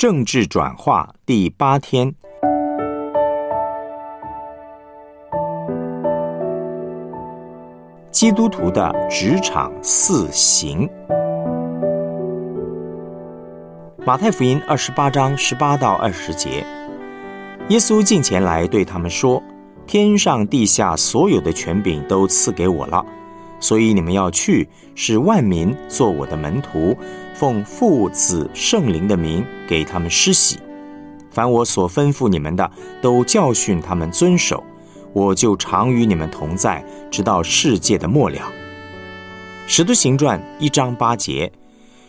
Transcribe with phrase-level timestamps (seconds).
[0.00, 2.10] 政治转化第八天，
[8.10, 10.88] 基督徒的职场四行。
[14.06, 16.64] 马太福音二十八章十八到二十节，
[17.68, 19.42] 耶稣近前来对他们说
[19.86, 23.04] ：“天上地下所有的权柄都赐给我了。”
[23.62, 26.96] 所以你们要去，使万民做我的门徒，
[27.40, 30.58] 奉父子圣灵的名给他们施洗。
[31.30, 34.62] 凡我所吩咐你们的，都教训他们遵守。
[35.14, 38.52] 我就常与你们同在，直到世界的末了。
[39.66, 41.50] 使徒行传一章八节，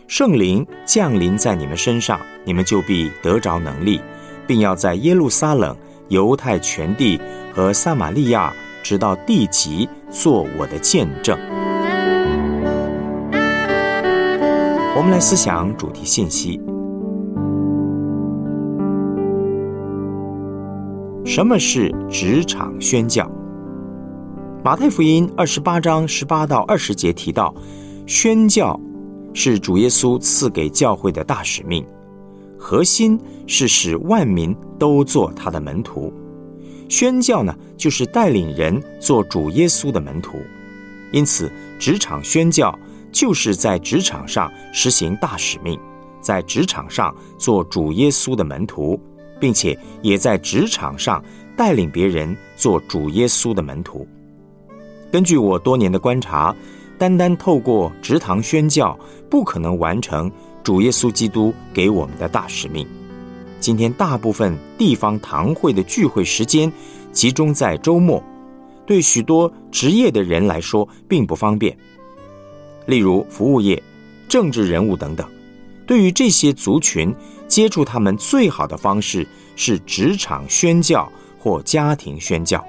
[0.05, 4.01] 圣灵降临在你们身上，你们就必得着能力，
[4.45, 5.73] 并要在耶路撒冷、
[6.09, 7.17] 犹太全地
[7.53, 8.53] 和撒玛利亚。
[8.83, 11.60] 直到地极做我的见证。
[15.01, 16.61] 我们来思想主题信息：
[21.25, 23.27] 什么是职场宣教？
[24.63, 27.51] 马太福音二十八章十八到二十节提到，
[28.05, 28.79] 宣教
[29.33, 31.83] 是主耶稣赐给教会的大使命，
[32.55, 36.13] 核心是使万民都做他的门徒。
[36.89, 40.37] 宣教呢，就是带领人做主耶稣的门徒，
[41.11, 42.77] 因此职场宣教
[43.11, 45.79] 就是在职场上实行大使命，
[46.19, 48.99] 在职场上做主耶稣的门徒，
[49.39, 51.23] 并且也在职场上
[51.55, 54.07] 带领别人做主耶稣的门徒。
[55.11, 56.55] 根据我多年的观察，
[56.97, 58.97] 单单透过职堂宣教，
[59.29, 60.31] 不可能完成
[60.63, 62.87] 主耶稣基督给我们的大使命。
[63.59, 66.71] 今天大部分地方堂会的聚会时间
[67.11, 68.23] 集中在周末，
[68.87, 71.77] 对许多职业的人来说并不方便。
[72.85, 73.81] 例如服务业、
[74.27, 75.27] 政治人物等等，
[75.85, 77.13] 对于这些族群，
[77.47, 82.63] 接触他们最好的方式是职场宣教或家庭宣教，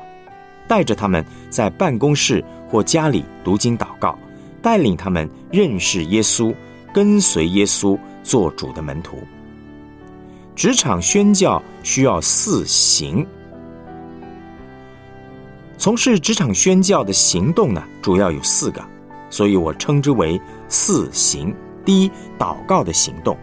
[0.66, 4.18] 带着他们在办公室或家里读经祷告，
[4.60, 6.54] 带领他们认识耶稣，
[6.92, 9.18] 跟随耶稣做主的门徒。
[10.54, 13.26] 职场宣教需要四行，
[15.78, 18.84] 从事职场宣教的行动呢，主要有四个，
[19.32, 20.38] 所以我称之为
[20.68, 21.52] 四行。
[21.86, 23.34] 第一，祷告的行动。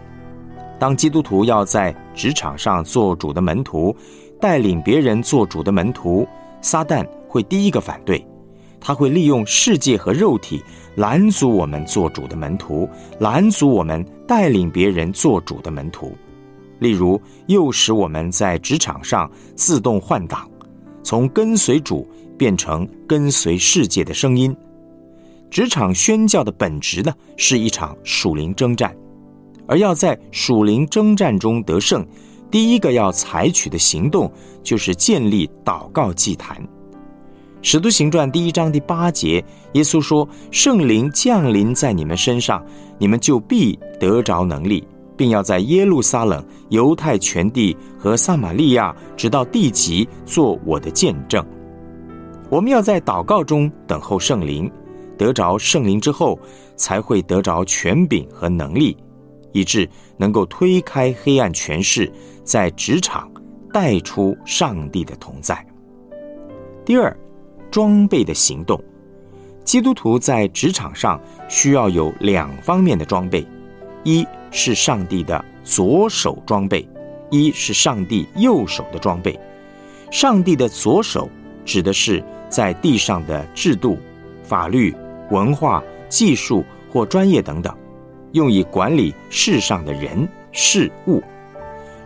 [0.78, 3.94] 当基督徒要在职场上做主的门徒，
[4.40, 6.26] 带领别人做主的门徒，
[6.62, 8.24] 撒旦会第一个反对，
[8.80, 10.62] 他会利用世界和肉体
[10.94, 16.16] 拦阻我们做主的门徒，拦阻我们带领别人做主的门徒。
[16.78, 20.48] 例如，诱使我们在职场上自动换挡，
[21.02, 22.08] 从跟随主
[22.38, 24.56] 变成跟随世界的声音。
[25.50, 28.94] 职场宣教的本质呢，是一场属灵征战，
[29.66, 32.06] 而要在属灵征战中得胜，
[32.50, 34.30] 第一个要采取的行动
[34.62, 36.56] 就是建立祷告祭坛。
[37.62, 42.64] 使徒行传第一章第八节，耶稣说：“圣灵降临在你们身上，
[42.98, 44.86] 你们就必得着能力。”
[45.20, 51.44] 并要在耶路撒冷、犹太全地和撒玛利亚，直到地极，做我的见证。
[52.48, 54.72] 我们要在祷告中等候圣灵，
[55.20, 56.40] 得着圣灵之后，
[56.76, 58.96] 才会得着权柄和能力，
[59.52, 59.86] 以致
[60.16, 62.10] 能够推开黑暗权势，
[62.42, 63.30] 在职场
[63.70, 65.62] 带出上帝的同在。
[66.86, 67.14] 第二，
[67.70, 68.82] 装备的行动，
[69.62, 71.20] 基督徒在职场上
[71.50, 73.46] 需要有两方面的装备。
[74.04, 76.88] 一是上帝的左手装备，
[77.30, 79.38] 一是上帝右手的装备。
[80.10, 81.28] 上帝的左手
[81.66, 83.98] 指的是在地上的制度、
[84.42, 84.96] 法律、
[85.30, 87.74] 文化、技术或专业等等，
[88.32, 91.22] 用以管理世上的人事物。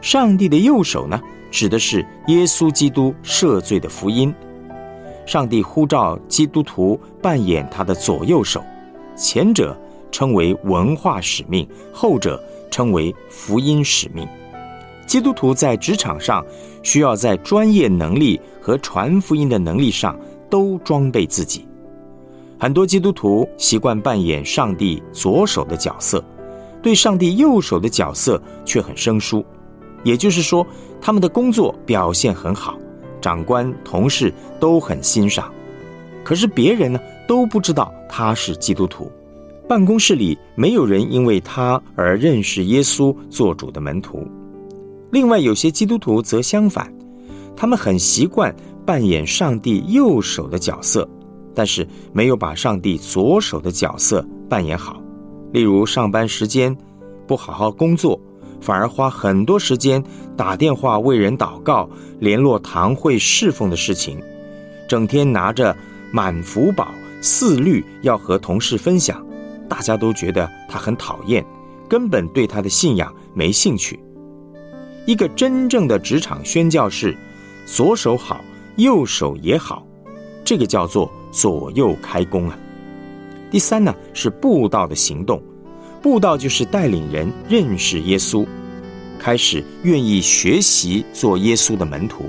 [0.00, 1.20] 上帝的右手呢，
[1.50, 4.34] 指的是耶稣基督赦罪的福音。
[5.26, 8.62] 上帝呼召基督徒扮演他的左右手，
[9.16, 9.76] 前者。
[10.12, 12.40] 称为文化使命，后者
[12.70, 14.28] 称为福音使命。
[15.08, 16.46] 基督徒在职场上
[16.84, 20.16] 需要在专业能力和传福音的能力上
[20.48, 21.66] 都装备自己。
[22.58, 26.24] 很多基督徒习惯扮演上帝左手的角色，
[26.82, 29.44] 对上帝右手的角色却很生疏。
[30.02, 30.66] 也就是说，
[31.00, 32.78] 他们的工作表现很好，
[33.20, 35.52] 长官、同事都很欣赏，
[36.22, 39.10] 可是别人呢都不知道他是基督徒。
[39.66, 44.26] 办公室里没有人因为他而认识耶稣做主的门徒。
[45.10, 46.92] 另外，有些基督徒则相反，
[47.56, 48.54] 他们很习惯
[48.84, 51.08] 扮演上帝右手的角色，
[51.54, 55.00] 但是没有把上帝左手的角色扮演好。
[55.52, 56.76] 例如，上班时间
[57.26, 58.20] 不好好工作，
[58.60, 60.02] 反而花很多时间
[60.36, 64.20] 打电话为人祷告、联络堂会侍奉的事情，
[64.88, 65.76] 整天拿着
[66.10, 66.88] 满福宝
[67.20, 69.24] 四律要和同事分享，
[69.68, 71.44] 大家都觉得他很讨厌，
[71.88, 73.98] 根本对他的信仰没兴趣。
[75.06, 77.16] 一个真正的职场宣教士，
[77.64, 78.42] 左手好，
[78.76, 79.86] 右手也好，
[80.44, 82.56] 这个叫做左右开弓啊。
[83.50, 85.42] 第三呢是布道的行动，
[86.00, 88.46] 布道就是带领人认识耶稣，
[89.18, 92.26] 开始愿意学习做耶稣的门徒。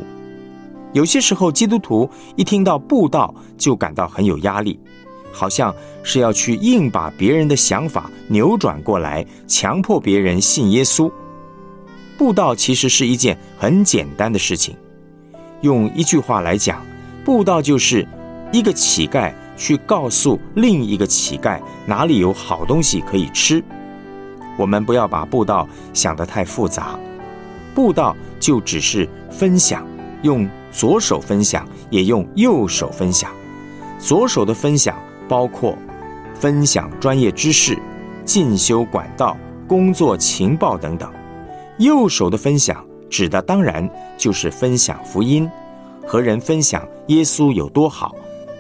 [0.92, 4.80] 有些时候，基督徒一听到布道就感到很有压力，
[5.32, 5.74] 好像
[6.04, 11.12] 是要去硬把别人的想法扭转过来，强迫别人信耶稣。
[12.18, 14.74] 布道其实是一件很简单的事情，
[15.62, 16.82] 用一句话来讲，
[17.26, 18.08] 布道就是
[18.52, 23.64] 一个乞丐去告诉另一个乞丐哪里有好东西可以吃。
[24.58, 26.98] 我们不要把布道想得太复杂，
[27.74, 29.86] 布道就只是分享，
[30.22, 33.32] 用左手分享，也用右手分享。
[34.00, 34.98] 左手的分享
[35.28, 35.78] 包括
[36.34, 37.78] 分享专业知识、
[38.24, 39.38] 进修管道、
[39.68, 41.12] 工作情报等等。
[41.78, 45.50] 右手的分享，指的当然就是分享福音，
[46.06, 48.16] 和人分享耶稣有多好，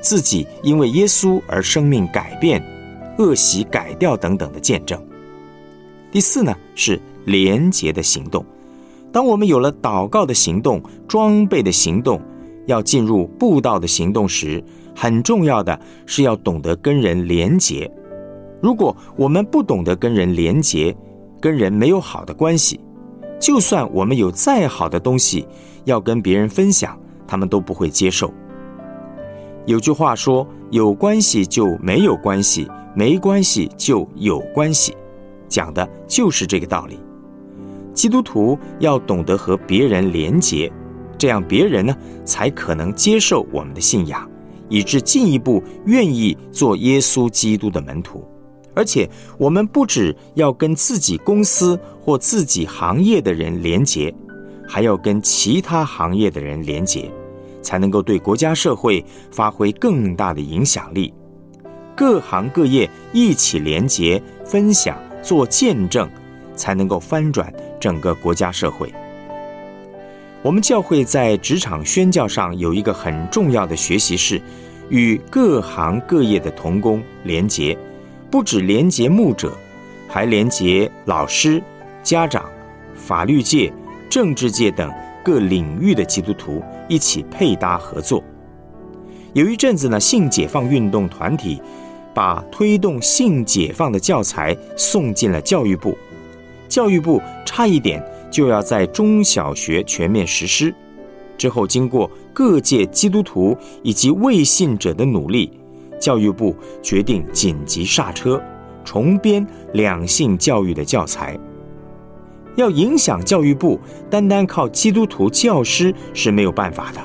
[0.05, 2.63] 自己因为耶稣而生命改变，
[3.17, 5.03] 恶习改掉等等的见证。
[6.11, 8.45] 第四呢是廉洁的行动。
[9.11, 12.21] 当我们有了祷告的行动、装备的行动，
[12.67, 14.63] 要进入布道的行动时，
[14.95, 17.91] 很重要的是要懂得跟人连结。
[18.61, 20.95] 如果我们不懂得跟人连结，
[21.41, 22.79] 跟人没有好的关系。
[23.39, 25.47] 就算我们有再好的东西
[25.85, 26.95] 要跟别人分享，
[27.27, 28.31] 他们都不会接受。
[29.65, 34.95] 有句话说：“有关系就没有关系，没关系就有关系。”
[35.49, 36.99] 讲的就是这个道理。
[37.93, 40.71] 基督徒要懂得和别人连结，
[41.17, 44.29] 这样别人呢才可能接受我们的信仰，
[44.69, 48.23] 以致进一步愿意做耶稣基督的门徒。
[48.75, 54.13] 而且，我们不只要跟自己公司或自己行业的人连结，
[54.67, 57.09] 还要跟其他行业的人连结，
[57.65, 61.11] 才能够对国家社会发挥更大的影响力。
[61.95, 66.07] 各行各业一起连结、分享、做见证，
[66.55, 68.93] 才能够翻转整个国家社会。
[70.43, 74.39] 我们教会在职场宣教上有一个很重要的学习是，
[74.89, 77.75] 与各行各业的同工连结。
[78.29, 79.57] 不止连结牧者，
[80.07, 81.63] 还连结老师、
[82.03, 82.45] 家长、
[82.93, 83.71] 法律界、
[84.09, 84.91] 政治界等
[85.23, 88.23] 各领域的基督徒一起配搭合作。
[89.33, 91.61] 有一阵子呢，性解放运动团体
[92.13, 95.97] 把推动性解放的教材送进了教育部，
[96.69, 98.01] 教育部差一点
[98.31, 100.73] 就要在中小学全面实施。
[101.37, 105.51] 之后，经过各界基督徒以及未信者的努力。
[105.99, 108.41] 教育部决定紧急刹车，
[108.83, 111.37] 重编两性教育的教材。
[112.55, 113.79] 要影响教育部，
[114.09, 116.99] 单单靠基督徒教师是没有办法的。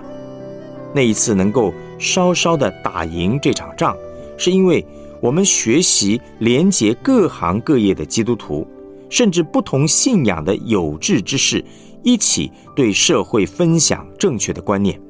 [0.95, 3.97] 那一次能够稍稍的打赢这场仗，
[4.37, 4.85] 是因为
[5.21, 8.67] 我们学习连结各行各业的基督徒，
[9.09, 11.65] 甚至不同信仰的有志之士，
[12.03, 15.01] 一起对社会分享正确的观念。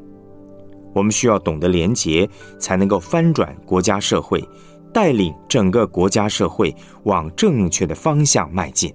[0.93, 4.43] 我们需要懂得廉洁，才能够翻转国家社会，
[4.93, 6.75] 带领整个国家社会
[7.05, 8.93] 往正确的方向迈进。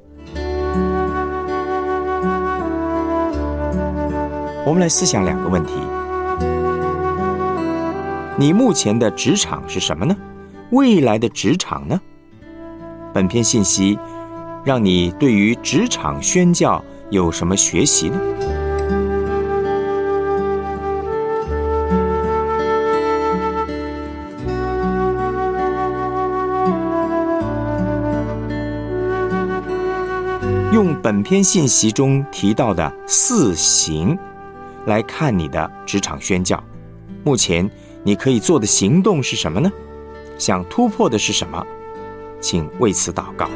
[4.66, 5.74] 我们来思想两个问题：
[8.36, 10.18] 你目前的职场是什么呢？
[10.72, 12.02] 未来的职场呢？
[13.14, 14.00] 本篇信息
[14.64, 18.20] 让你对于职场宣教有什么学习呢？
[30.74, 34.18] 用本篇信息中提到的四行
[34.86, 36.64] 来看你的职场宣教，
[37.24, 37.70] 目前
[38.04, 39.72] 你可以做的行动是什么呢？
[40.38, 41.66] 想突破的是什么？
[42.40, 43.50] 请为此祷告。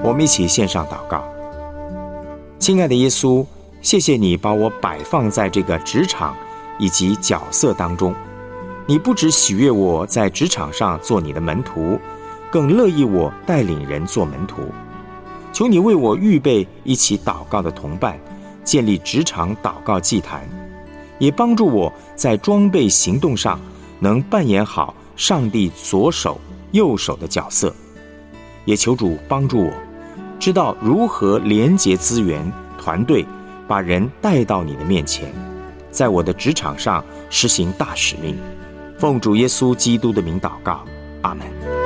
[0.00, 1.22] 我们一起线上祷告。
[2.58, 3.44] 亲爱的耶稣，
[3.80, 6.36] 谢谢你把我摆放在这个职场
[6.78, 8.14] 以及角色当中。
[8.86, 11.98] 你不只喜悦我在职场上做你的门徒，
[12.50, 14.62] 更乐意我带领人做门徒。
[15.52, 18.18] 求你为我预备一起祷告的同伴，
[18.64, 20.48] 建立职场祷告祭坛，
[21.18, 23.60] 也帮助我在装备行动上
[24.00, 26.40] 能扮演好上帝左手、
[26.72, 27.74] 右手的角色。
[28.64, 29.72] 也求主帮助我，
[30.38, 33.24] 知道如何连结资源、团队，
[33.68, 35.30] 把人带到你的面前，
[35.90, 38.36] 在我的职场上实行大使命。
[38.98, 40.82] 奉主耶稣基督的名祷告，
[41.22, 41.77] 阿门。